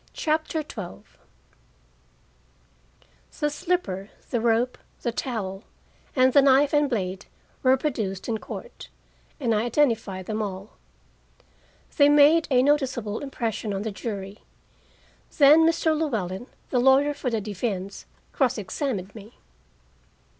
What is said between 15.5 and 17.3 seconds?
Mr. Llewellyn, the lawyer for